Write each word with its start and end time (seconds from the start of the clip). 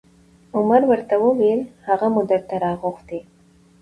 عمر 0.57 0.81
ورته 0.89 1.15
وویل: 1.25 1.61
هغه 1.87 2.07
مو 2.13 2.21
درته 2.31 2.55
راغوښتی 2.63 3.19